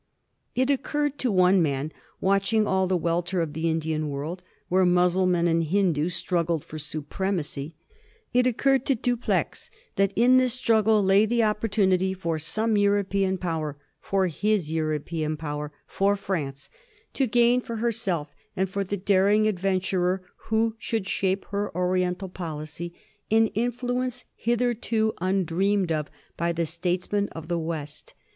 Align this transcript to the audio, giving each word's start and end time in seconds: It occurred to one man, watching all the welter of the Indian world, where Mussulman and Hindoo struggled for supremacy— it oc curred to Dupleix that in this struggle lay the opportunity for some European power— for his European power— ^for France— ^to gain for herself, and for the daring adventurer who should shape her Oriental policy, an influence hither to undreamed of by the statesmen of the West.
It 0.55 0.71
occurred 0.71 1.19
to 1.19 1.31
one 1.31 1.61
man, 1.61 1.91
watching 2.19 2.65
all 2.65 2.87
the 2.87 2.97
welter 2.97 3.39
of 3.39 3.53
the 3.53 3.69
Indian 3.69 4.09
world, 4.09 4.41
where 4.67 4.83
Mussulman 4.83 5.47
and 5.47 5.63
Hindoo 5.63 6.09
struggled 6.09 6.65
for 6.65 6.79
supremacy— 6.79 7.75
it 8.33 8.47
oc 8.47 8.55
curred 8.55 8.83
to 8.85 8.95
Dupleix 8.95 9.69
that 9.97 10.11
in 10.15 10.37
this 10.37 10.53
struggle 10.53 11.03
lay 11.03 11.27
the 11.27 11.43
opportunity 11.43 12.15
for 12.15 12.39
some 12.39 12.75
European 12.77 13.37
power— 13.37 13.77
for 14.09 14.25
his 14.25 14.71
European 14.71 15.37
power— 15.37 15.71
^for 15.97 16.17
France— 16.17 16.71
^to 17.13 17.29
gain 17.29 17.61
for 17.61 17.75
herself, 17.75 18.33
and 18.55 18.67
for 18.69 18.83
the 18.83 18.97
daring 18.97 19.47
adventurer 19.47 20.23
who 20.45 20.75
should 20.79 21.07
shape 21.07 21.45
her 21.51 21.69
Oriental 21.77 22.27
policy, 22.27 22.91
an 23.29 23.49
influence 23.49 24.25
hither 24.35 24.73
to 24.73 25.13
undreamed 25.21 25.91
of 25.91 26.07
by 26.37 26.51
the 26.51 26.65
statesmen 26.65 27.29
of 27.33 27.49
the 27.49 27.59
West. 27.59 28.15